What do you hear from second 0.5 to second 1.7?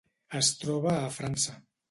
troba a França.